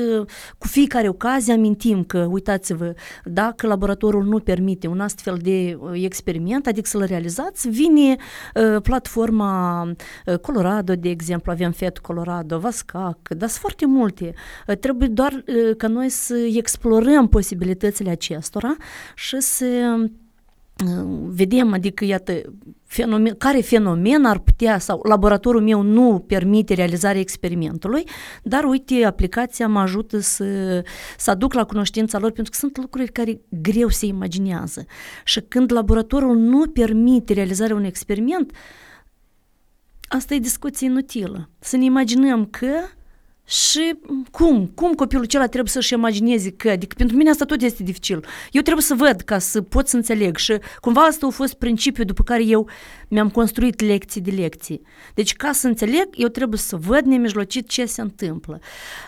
[0.57, 6.67] cu fiecare ocazie amintim că, uitați-vă, dacă dacă laboratorul nu permite un astfel de experiment,
[6.67, 8.15] adică să-l realizați, vine
[8.83, 9.87] platforma
[10.41, 14.33] Colorado, de exemplu, avem FET Colorado, Vascac, dar sunt foarte multe.
[14.79, 15.43] Trebuie doar
[15.77, 18.75] ca noi să explorăm posibilitățile acestora
[19.15, 19.65] și să
[21.27, 22.41] vedem, adică, iată,
[22.85, 28.03] fenomen, care fenomen ar putea, sau laboratorul meu nu permite realizarea experimentului,
[28.43, 30.45] dar uite, aplicația mă ajută să,
[31.17, 34.85] să aduc la cunoștința lor, pentru că sunt lucruri care greu se imaginează.
[35.25, 38.51] Și când laboratorul nu permite realizarea unui experiment,
[40.07, 41.49] asta e discuție inutilă.
[41.59, 42.67] Să ne imaginăm că
[43.51, 43.99] și
[44.31, 44.67] cum?
[44.67, 46.69] Cum copilul acela trebuie să-și imagineze că?
[46.69, 48.25] Adică pentru mine asta tot este dificil.
[48.51, 52.05] Eu trebuie să văd ca să pot să înțeleg și cumva asta a fost principiul
[52.05, 52.69] după care eu
[53.07, 54.81] mi-am construit lecții de lecții.
[55.13, 58.59] Deci ca să înțeleg, eu trebuie să văd nemijlocit ce se întâmplă.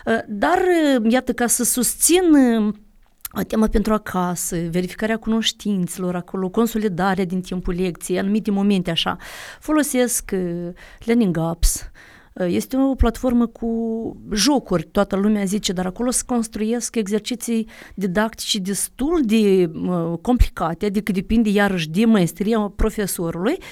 [0.06, 2.74] Uh, dar, uh, iată, ca să susțin uh,
[3.32, 9.16] o temă pentru acasă, verificarea cunoștințelor acolo, consolidarea din timpul lecției, anumite momente așa.
[9.60, 10.30] Folosesc
[11.04, 11.90] Learning Apps,
[12.34, 13.68] este o platformă cu
[14.32, 21.12] jocuri, toată lumea zice, dar acolo se construiesc exerciții didactice destul de uh, complicate, adică
[21.12, 23.52] depinde iarăși de maestria profesorului.
[23.52, 23.64] Uh,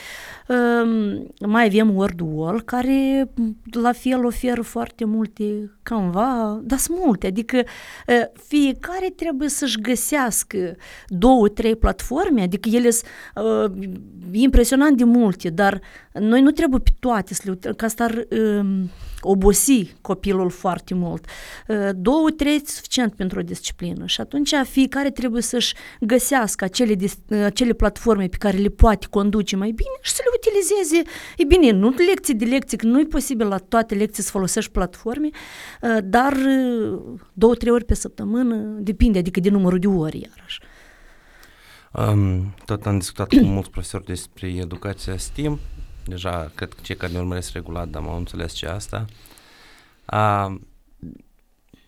[1.46, 3.30] mai avem WordWall, care
[3.70, 10.76] la fel oferă foarte multe Canva, dar sunt multe, adică uh, fiecare trebuie să-și găsească
[11.06, 13.88] două, trei platforme, adică ele sunt uh,
[14.32, 15.80] impresionant de multe, dar
[16.12, 18.84] noi nu trebuie pe toate să le uităm, că asta ar uh,
[19.20, 21.24] obosi copilul foarte mult.
[21.68, 26.96] Uh, două, trei suficient pentru o disciplină și atunci fiecare trebuie să-și găsească acele,
[27.44, 31.10] acele platforme pe care le poate conduce mai bine și să le utilizeze.
[31.36, 34.70] E bine, nu lecții de lecții, că nu e posibil la toate lecții să folosești
[34.70, 35.28] platforme,
[35.82, 37.00] uh, dar uh,
[37.32, 40.60] două, trei ori pe săptămână, depinde, adică de numărul de ori iarăși.
[41.92, 45.60] Um, tot am discutat cu mulți profesori despre educația STEAM
[46.04, 49.04] deja cred că cei care ne urmăresc regulat, dar m-au înțeles ce asta.
[50.04, 50.58] A,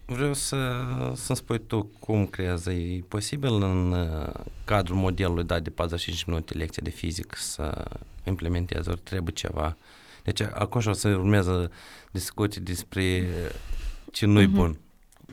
[0.07, 0.83] vreau să,
[1.15, 4.33] să-mi spui tu cum crezi, e posibil în uh,
[4.65, 7.85] cadrul modelului dat de 45 minute lecție de fizic să
[8.29, 9.77] implementezi, ori trebuie ceva.
[10.23, 11.71] Deci acum și o să urmează
[12.11, 13.29] discuții despre
[14.11, 14.55] ce nu-i uh-huh.
[14.55, 14.79] bun.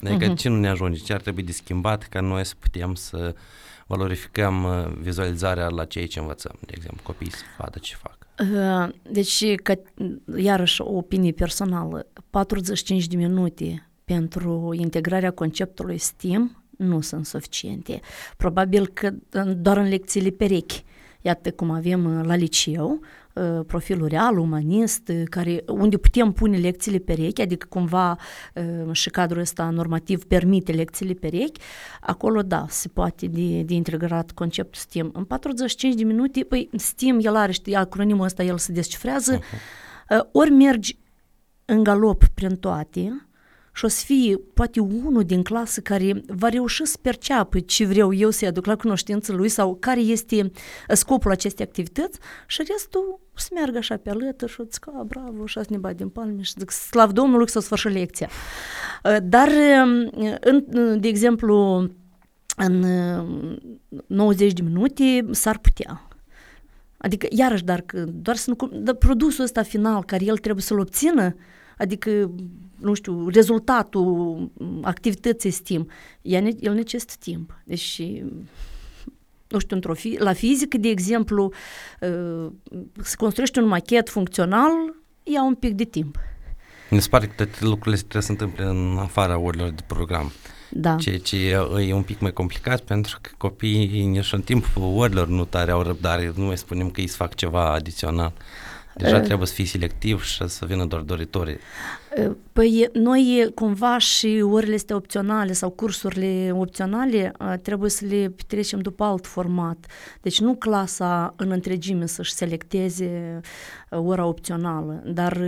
[0.04, 0.38] Adică uh-huh.
[0.38, 3.36] ce nu ne ajunge, ce ar trebui de schimbat ca noi să putem să
[3.88, 8.18] valorificăm uh, vizualizarea la ceea ce învățăm, de exemplu, copiii să vadă ce fac.
[9.12, 9.76] Deci, că,
[10.38, 18.00] iarăși, o opinie personală, 45 de minute pentru integrarea conceptului STEAM nu sunt suficiente.
[18.38, 19.14] Probabil că
[19.56, 20.84] doar în lecțiile perechi,
[21.22, 23.02] iată cum avem la liceu,
[23.34, 28.18] Uh, profilul real, umanist, uh, care, unde putem pune lecțiile perechi, adică cumva
[28.56, 31.62] uh, și cadrul ăsta normativ permite lecțiile perechi,
[32.02, 35.12] acolo da, se poate de, de integrat conceptul STEAM.
[35.14, 40.32] În 45 de minute, păi STEAM, el are, știi, acronimul ăsta, el se descifrează, uh-huh.
[40.32, 40.98] ori mergi
[41.66, 43.28] în galop prin toate,
[43.74, 48.14] și o să fie poate unul din clasă care va reuși să perceapă ce vreau
[48.14, 50.52] eu să-i aduc la cunoștință lui sau care este
[50.88, 55.60] scopul acestei activități și restul să meargă așa pe alături și o zic, bravo, și
[55.60, 58.30] să ne bat din palme și zic, slav Domnului că s-a sfârșit lecția.
[59.24, 59.50] Dar,
[60.40, 60.66] în,
[61.00, 61.88] de exemplu,
[62.56, 62.86] în
[64.08, 66.08] 90 de minute s-ar putea.
[66.98, 71.36] Adică, iarăși, dar, doar să nu, dar produsul ăsta final care el trebuie să-l obțină,
[71.78, 72.32] adică
[72.82, 74.50] nu știu, rezultatul
[74.82, 75.88] activității STEAM,
[76.22, 77.62] el necesită timp.
[77.64, 78.02] Deci,
[79.48, 81.52] nu știu, într-o fi, la fizică, de exemplu,
[82.02, 82.52] uh,
[83.02, 84.72] să construiești un machet funcțional,
[85.24, 86.18] ia un pic de timp.
[86.90, 90.32] Mi se pare că toate lucrurile trebuie să se întâmple în afara orilor de program.
[90.70, 90.96] Da.
[90.96, 91.38] Ceea ce
[91.80, 95.82] e un pic mai complicat pentru că copiii nici în timpul orilor nu tare au
[95.82, 98.34] răbdare, nu mai spunem că ei să fac ceva adițional.
[98.96, 101.58] Deja uh, trebuie să fii selectiv și să vină doar doritorii.
[102.54, 109.04] Păi noi cumva și orele astea opționale sau cursurile opționale trebuie să le petrecem după
[109.04, 109.86] alt format.
[110.22, 113.40] Deci nu clasa în întregime să-și selecteze
[113.90, 115.42] ora opțională, dar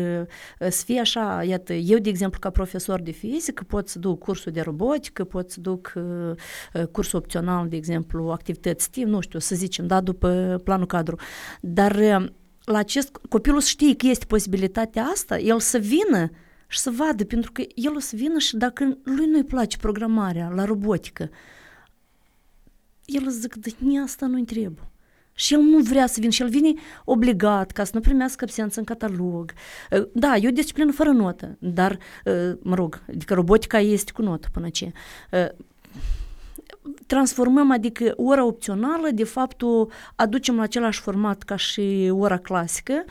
[0.60, 4.52] să fie așa, iată, eu de exemplu ca profesor de fizică pot să duc cursul
[4.52, 5.94] de robotică, pot să duc
[6.92, 11.16] cursul opțional, de exemplu, activități STEAM, nu știu, să zicem, da, după planul cadru.
[11.60, 12.32] Dar
[12.64, 16.30] la acest copilul știe că este posibilitatea asta, el să vină
[16.68, 20.50] și să vadă, pentru că el o să vină și dacă lui nu-i place programarea
[20.56, 21.30] la robotică,
[23.06, 24.88] el o să zică, da, asta nu-i trebuie.
[25.36, 26.74] Și el nu vrea să vină și el vine
[27.06, 29.54] obligat ca să nu primească absență în catalog.
[30.12, 31.98] Da, e o disciplină fără notă, dar,
[32.60, 34.92] mă rog, adică robotica este cu notă până ce
[37.08, 43.04] transformăm, adică ora opțională, de fapt, o aducem la același format ca și ora clasică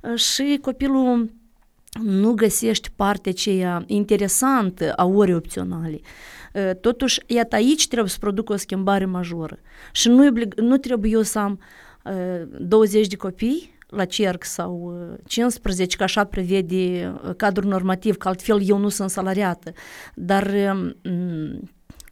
[0.00, 1.30] uh, și copilul
[2.02, 6.00] nu găsești partea aceea interesantă a orei opționale.
[6.54, 9.58] Uh, totuși, iată, aici trebuie să produc o schimbare majoră.
[9.92, 11.60] Și nu, nu trebuie eu să am
[12.58, 14.94] 20 de copii la cerc sau
[15.26, 19.72] 15, că așa prevede cadrul normativ, că altfel eu nu sunt salariată.
[20.14, 20.42] Dar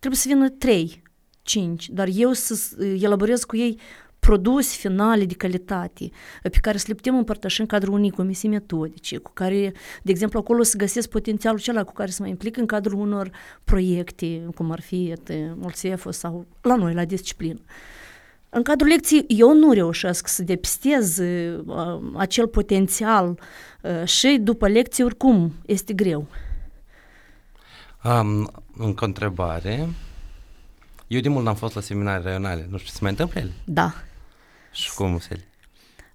[0.00, 1.03] trebuie să vină 3,
[1.44, 3.78] 5, dar eu să elaborez cu ei
[4.18, 6.11] produse finale de calitate
[6.42, 10.38] pe care să le putem împărtăși în cadrul unei comisii metodice, cu care, de exemplu,
[10.38, 13.30] acolo să găsesc potențialul acela cu care să mă implic în cadrul unor
[13.64, 15.14] proiecte, cum ar fi
[15.54, 17.61] Mulțeful sau la noi, la disciplină.
[18.48, 23.38] În cadrul lecției eu nu reușesc să depistez uh, acel potențial
[23.83, 26.26] uh, și după lecție oricum este greu.
[27.98, 29.88] Am încă o întrebare.
[31.06, 32.66] Eu de mult n-am fost la seminarii raionale.
[32.70, 33.52] Nu știu, se mai întâmplă ele?
[33.64, 33.94] Da.
[34.72, 35.40] Și cum se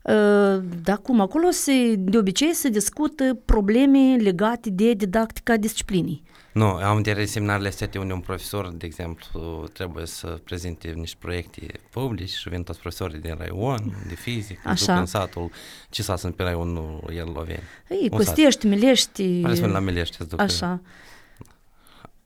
[0.01, 1.19] uh, da, cum?
[1.19, 6.23] Acolo se, de obicei se discută probleme legate de didactica disciplinii.
[6.51, 11.61] Nu, am întâlnit seminarele astea unde un profesor, de exemplu, trebuie să prezinte niște proiecte
[11.89, 14.99] publici și vin toți profesorii din raion, de fizică, Așa.
[14.99, 15.51] în satul,
[15.89, 17.63] ce s-a sunt pe raionul el loveni.
[17.89, 19.41] Ei, Costești, Milești.
[19.43, 20.39] Ales la Milești, duc.
[20.41, 20.81] Așa.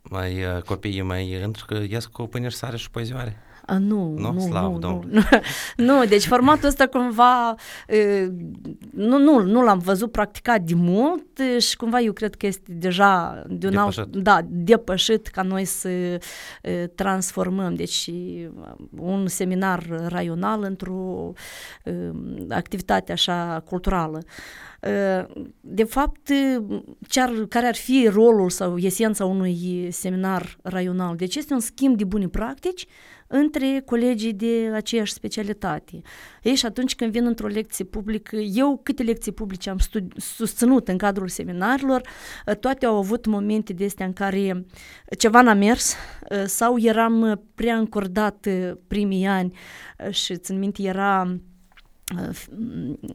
[0.10, 3.38] Mai copiii mai într că ies cu pâine și sare și poezioare.
[3.66, 5.22] A, nu, nu, nu, Slav, nu, nu.
[5.86, 7.56] nu, deci formatul ăsta cumva
[8.92, 13.44] nu, nu, nu l-am văzut practicat de mult și cumva eu cred că este deja
[13.48, 16.18] de un alt, da, depășit ca noi să
[16.96, 18.10] transformăm deci
[18.98, 21.32] un seminar raional într-o
[22.50, 24.22] activitate așa culturală.
[25.62, 26.30] De fapt,
[27.08, 31.16] ce-ar, care ar fi rolul sau esența unui seminar raional?
[31.16, 32.86] Deci este un schimb de bune practici
[33.28, 36.02] între colegii de aceeași specialitate.
[36.42, 40.88] Ei, și atunci când vin într-o lecție publică, eu câte lecții publice am studi- susținut
[40.88, 42.02] în cadrul seminarilor,
[42.60, 44.66] toate au avut momente de astea în care
[45.18, 45.96] ceva n-a mers
[46.46, 48.48] sau eram prea încordat
[48.88, 49.58] primii ani
[50.10, 51.38] și țin minte era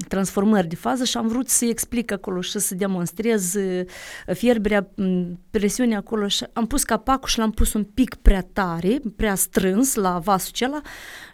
[0.09, 3.55] transformări de fază și am vrut să explic acolo și să demonstrez
[4.33, 4.89] fierberea,
[5.51, 9.95] presiunea acolo și am pus capacul și l-am pus un pic prea tare, prea strâns
[9.95, 10.81] la vasul acela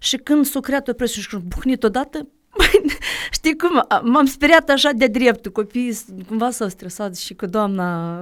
[0.01, 2.29] și când s-a creat o presiune și buhnit odată,
[3.33, 5.97] știi cum, m-am speriat așa de drept, copiii
[6.29, 8.19] cumva s-au stresat și cu doamna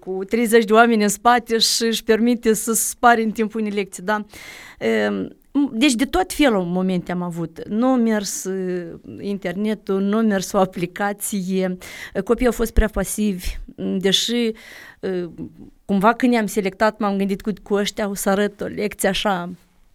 [0.00, 4.02] cu 30 de oameni în spate și își permite să spare în timpul unei lecții,
[4.02, 4.24] da?
[5.72, 7.68] Deci de tot felul momente am avut.
[7.68, 11.76] Nu a mers uh, internetul, nu a mers o aplicație,
[12.24, 13.56] copiii au fost prea pasivi,
[13.98, 14.52] deși
[15.00, 15.24] uh,
[15.84, 19.50] cumva când i-am selectat m-am gândit cu, cu ăștia o să arăt o lecție așa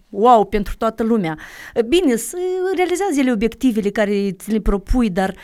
[0.10, 1.38] wow, pentru toată lumea.
[1.88, 2.38] Bine, să
[2.76, 5.36] realizează ele obiectivele care ți le propui, dar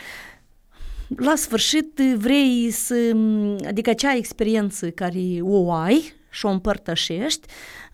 [1.16, 3.16] la sfârșit vrei să,
[3.66, 7.87] adică acea experiență care o ai și o împărtășești, uh,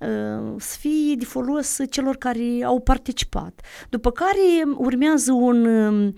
[0.57, 3.61] să fie de folos celor care au participat.
[3.89, 6.13] După care urmează un, uh,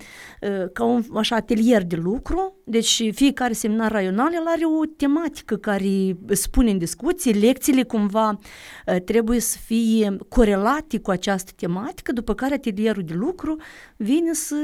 [0.73, 6.17] ca un așa, atelier de lucru, deci fiecare seminar raional el are o tematică care
[6.29, 12.53] spune în discuție, lecțiile cumva uh, trebuie să fie corelate cu această tematică, după care
[12.53, 13.55] atelierul de lucru
[13.97, 14.55] vine să...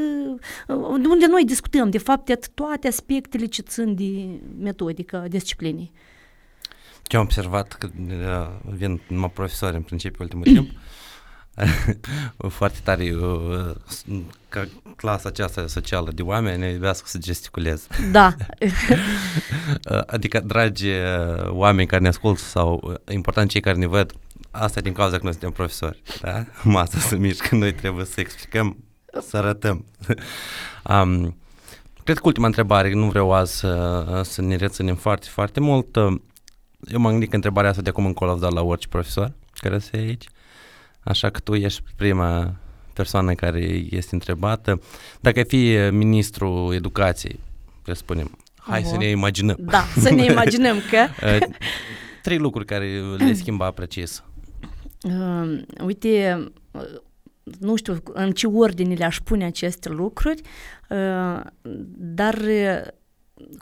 [1.10, 5.92] unde noi discutăm, de fapt, toate aspectele ce țin de metodică disciplinii.
[7.13, 10.69] Ce am observat că uh, vin numai profesori în principiu ultimul timp,
[12.60, 13.76] foarte tare uh,
[14.49, 17.88] ca clasa aceasta socială de oameni ne iubească să gesticulez.
[18.12, 18.36] Da.
[20.15, 24.13] adică, dragi uh, oameni care ne ascultă sau important cei care ne văd,
[24.52, 26.45] asta din cauza că noi suntem profesori, da?
[26.63, 28.78] Masa să mișcă, noi trebuie să explicăm,
[29.30, 29.86] să arătăm.
[30.89, 31.38] um,
[32.04, 35.97] cred că ultima întrebare, nu vreau azi să, să ne reținem foarte, foarte mult,
[36.88, 39.98] eu m-am gândit că întrebarea asta de acum încolo dat la orice profesor care se
[39.98, 40.28] aici,
[41.00, 42.56] așa că tu ești prima
[42.93, 44.82] persoană care este întrebată.
[45.22, 47.39] Dacă ai fi ministrul educației,
[47.91, 48.86] spunem, hai uh-huh.
[48.86, 49.58] să ne imaginăm.
[49.60, 51.08] Da, să ne imaginăm că...
[52.24, 54.24] Trei lucruri care le schimba precis.
[55.02, 56.43] Uh, uite,
[57.60, 60.41] nu știu în ce ordine le-aș pune aceste lucruri,
[60.89, 61.41] uh,
[61.98, 62.39] dar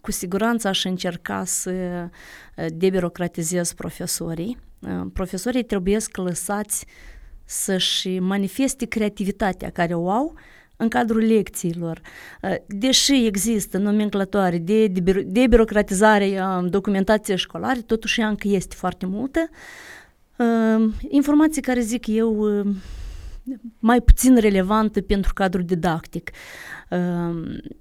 [0.02, 4.58] cu siguranță aș încerca să uh, debirocratizez profesorii.
[4.80, 6.86] Uh, profesorii trebuie să lăsați
[7.46, 10.34] să-și manifeste creativitatea care o au
[10.76, 12.02] în cadrul lecțiilor.
[12.42, 14.88] Uh, deși există nomenclatoare de,
[15.26, 19.50] de birocratizare a documentației școlare, totuși ea încă este foarte multă.
[20.38, 22.76] uh, informații care zic eu uh,
[23.80, 26.30] mai puțin relevantă pentru cadrul didactic.
[26.34, 26.81] Uh,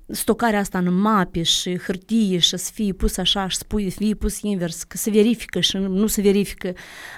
[0.07, 4.41] stocarea asta în mape și hârtie și să fie pus așa și să fie pus
[4.41, 6.73] invers, că se verifică și nu se verifică.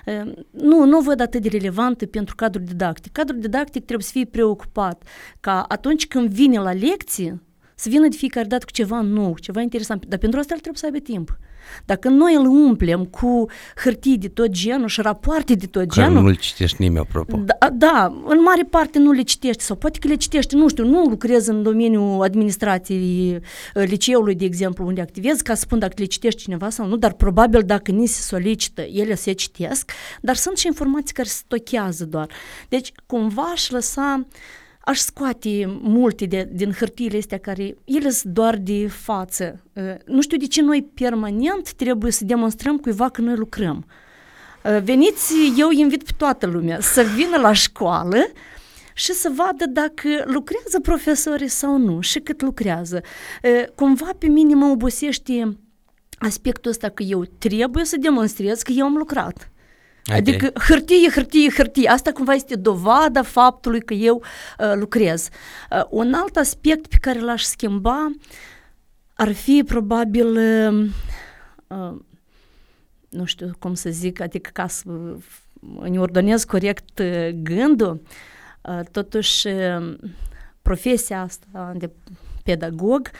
[0.06, 3.12] Uh, nu, nu văd atât de relevantă pentru cadrul didactic.
[3.12, 5.02] Cadrul didactic trebuie să fie preocupat
[5.40, 7.42] ca atunci când vine la lecție,
[7.74, 10.06] să vină de fiecare dată cu ceva nou, ceva interesant.
[10.06, 11.38] Dar pentru asta el trebuie să aibă timp.
[11.84, 13.46] Dacă noi îl umplem cu
[13.84, 16.22] hârtii de tot genul și rapoarte de tot Care genul...
[16.22, 17.36] nu-l citești nimeni, apropo.
[17.36, 20.84] Da, da, în mare parte nu le citești sau poate că le citești, nu știu,
[20.84, 23.40] nu lucrez în domeniul administrației
[23.74, 26.96] uh, liceului, de exemplu, unde activez, ca să spun dacă le citești cineva sau nu,
[26.96, 29.90] dar probabil dacă ni se solicită, ele se citesc,
[30.20, 32.28] dar sunt și informații care se stochează doar.
[32.68, 34.26] Deci, cumva aș lăsa
[34.84, 39.62] aș scoate multe de, din hârtiile astea care ele sunt doar de față.
[39.72, 43.86] Uh, nu știu de ce noi permanent trebuie să demonstrăm cuiva că noi lucrăm.
[44.64, 48.18] Uh, veniți, eu invit pe toată lumea să vină la școală
[48.94, 53.00] și să vadă dacă lucrează profesorii sau nu și cât lucrează.
[53.42, 55.56] Uh, cumva pe mine mă obosește
[56.18, 59.51] aspectul ăsta că eu trebuie să demonstrez că eu am lucrat.
[60.06, 60.18] Okay.
[60.18, 61.88] Adică hârtie, hârtie, hârtie.
[61.88, 64.22] Asta cumva este dovada faptului că eu
[64.58, 65.28] uh, lucrez.
[65.70, 68.10] Uh, un alt aspect pe care l-aș schimba
[69.14, 70.90] ar fi probabil, uh,
[71.66, 72.00] uh,
[73.08, 74.84] nu știu cum să zic, adică ca să
[75.78, 78.02] îmi ordonez corect uh, gândul,
[78.62, 79.94] uh, totuși uh,
[80.62, 81.90] profesia asta de
[82.44, 83.10] pedagog,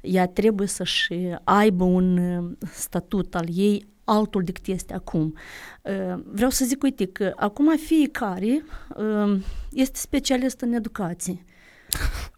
[0.00, 1.14] ea trebuie să-și
[1.44, 5.34] aibă un uh, statut al ei altul decât este acum.
[5.82, 8.64] Uh, vreau să zic, uite, că acum fiecare
[8.96, 9.40] uh,
[9.72, 11.44] este specialist în educație.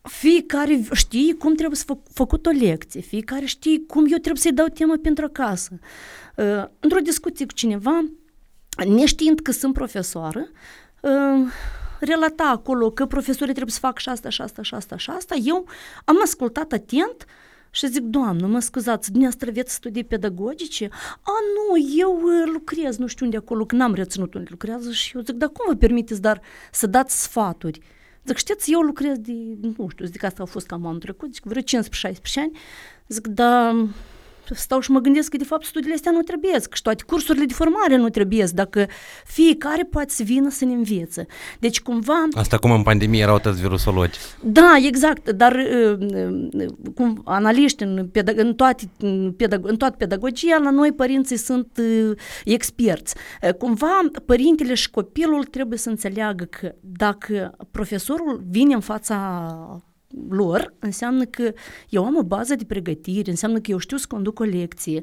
[0.02, 4.52] Fiecare știe cum trebuie să fă, făcut o lecție, fiecare știe cum eu trebuie să-i
[4.52, 5.78] dau temă pentru acasă.
[6.36, 8.04] Uh, într-o discuție cu cineva,
[8.86, 10.48] neștiind că sunt profesoară,
[12.00, 15.34] relata acolo că profesorii trebuie să facă și asta, și asta, și asta, și asta.
[15.34, 15.66] Eu
[16.04, 17.26] am ascultat atent
[17.74, 20.88] și zic, doamnă, mă scuzați, dumneavoastră aveți studii pedagogice?
[21.20, 25.16] A, nu, eu uh, lucrez, nu știu unde acolo, că n-am reținut unde lucrează și
[25.16, 26.40] eu zic, dar cum vă permiteți dar
[26.72, 27.80] să dați sfaturi?
[28.24, 31.42] Zic, știți, eu lucrez de, nu știu, zic, asta a fost cam anul trecut, zic,
[31.42, 31.64] vreo 15-16
[32.36, 32.58] ani,
[33.08, 33.70] zic, da,
[34.50, 37.44] stau și mă gândesc că de fapt studiile astea nu trebuie, că și toate cursurile
[37.44, 38.86] de formare nu trebuie, dacă
[39.24, 41.26] fiecare poate să vină să ne învețe.
[41.58, 42.28] Deci cumva...
[42.32, 44.18] Asta cum în pandemie erau toți virusologi.
[44.42, 45.98] Da, exact, dar uh,
[46.54, 51.36] uh, cum analiști în, pedag- în, toate, în, pedag- în toată pedagogia, la noi părinții
[51.36, 53.14] sunt uh, experți.
[53.58, 59.46] Cumva părintele și copilul trebuie să înțeleagă că dacă profesorul vine în fața
[60.32, 61.52] lor, înseamnă că
[61.88, 65.00] eu am o bază de pregătire, înseamnă că eu știu să conduc o lecție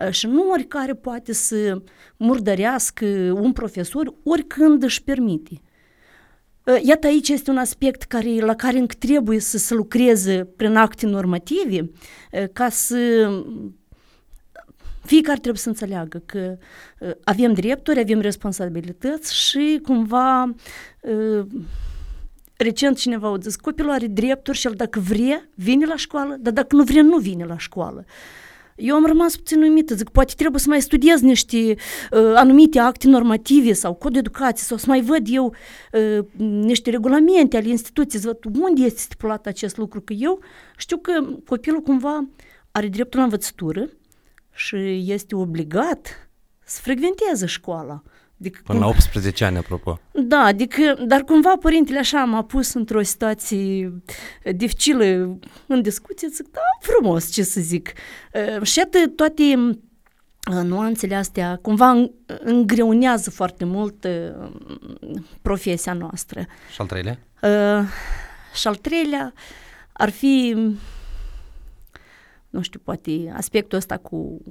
[0.00, 1.82] uh, și nu oricare poate să
[2.16, 3.04] murdărească
[3.40, 5.60] un profesor oricând își permite.
[6.64, 10.76] Uh, iată aici este un aspect care, la care încă trebuie să se lucreze prin
[10.76, 11.90] acte normative
[12.32, 13.30] uh, ca să
[15.04, 16.56] fiecare trebuie să înțeleagă că
[17.24, 20.54] avem drepturi, avem responsabilități și cumva
[22.62, 26.52] Recent cineva a zis, copilul are drepturi și el dacă vrea, vine la școală, dar
[26.52, 28.04] dacă nu vrea, nu vine la școală.
[28.76, 33.08] Eu am rămas puțin uimită, zic, poate trebuie să mai studiez niște uh, anumite acte
[33.08, 35.54] normative sau cod de educație sau să mai văd eu
[35.92, 40.40] uh, niște regulamente ale instituției, să văd unde este stipulat acest lucru, că eu
[40.76, 41.12] știu că
[41.46, 42.28] copilul cumva
[42.70, 43.88] are dreptul la învățătură
[44.54, 46.30] și este obligat
[46.64, 48.02] să frecventeze școala.
[48.42, 48.86] Adică Până cum...
[48.86, 49.98] la 18 ani, apropo.
[50.12, 53.92] Da, adică, dar cumva părintele așa m-a pus într-o situație
[54.54, 55.04] dificilă
[55.66, 57.92] în discuție, zic, da, frumos, ce să zic.
[58.62, 59.42] Și atât toate
[60.62, 64.06] nuanțele astea cumva îngreunează foarte mult
[65.42, 66.46] profesia noastră.
[66.72, 67.18] Și al treilea?
[68.54, 69.32] Și al treilea
[69.92, 70.56] ar fi,
[72.50, 74.42] nu știu, poate aspectul ăsta cu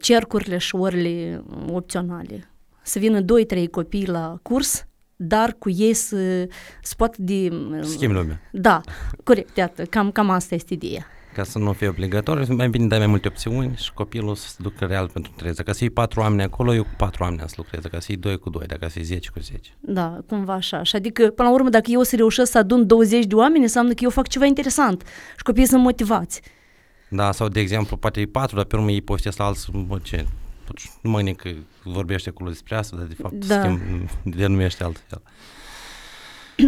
[0.00, 2.48] cercurile și orele opționale
[2.84, 3.24] să vină 2-3
[3.70, 6.48] copii la curs, dar cu ei să,
[6.82, 7.48] să poată de...
[7.80, 8.40] Schimb lumea.
[8.52, 8.80] Da,
[9.24, 11.06] corect, iată, cam, cam asta este ideea.
[11.34, 14.56] Ca să nu fie obligatoriu, mai bine dai mai multe opțiuni și copilul să se
[14.58, 15.52] ducă real pentru trei.
[15.52, 17.82] Dacă să iei patru oameni acolo, eu cu patru oameni să lucrez.
[17.82, 19.70] Dacă să iei doi cu doi, dacă să iei zece cu zece.
[19.80, 20.82] Da, cumva așa.
[20.82, 23.92] Și adică, până la urmă, dacă eu să reușesc să adun 20 de oameni, înseamnă
[23.92, 25.02] că eu fac ceva interesant
[25.36, 26.40] și copiii sunt motivați.
[27.10, 29.98] Da, sau de exemplu, poate e patru, dar pe urmă ei povestesc la alții, bă,
[30.02, 30.26] ce,
[31.00, 31.50] nu mă că
[31.84, 33.60] vorbește acolo despre asta, dar de fapt da.
[33.60, 33.80] schimb,
[34.22, 35.22] denumește altfel.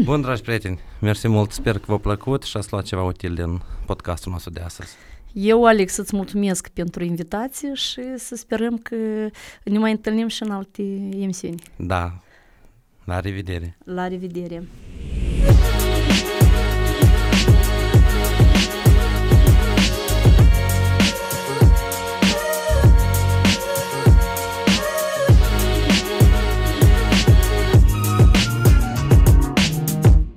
[0.04, 3.62] Bun, dragi prieteni, mersi mult, sper că v-a plăcut și ați luat ceva util din
[3.86, 4.90] podcastul nostru de astăzi.
[5.32, 8.96] Eu, Alex, îți mulțumesc pentru invitație și să sperăm că
[9.64, 10.82] ne mai întâlnim și în alte
[11.20, 11.62] emisiuni.
[11.76, 12.20] Da.
[13.04, 13.76] La revedere.
[13.84, 14.62] La revedere!